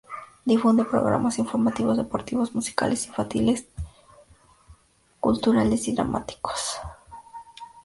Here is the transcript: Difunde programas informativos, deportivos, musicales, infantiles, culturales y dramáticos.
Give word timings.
Difunde 0.45 0.83
programas 0.83 1.37
informativos, 1.37 1.95
deportivos, 1.95 2.55
musicales, 2.55 3.05
infantiles, 3.05 3.67
culturales 5.19 5.87
y 5.89 5.93
dramáticos. 5.93 6.77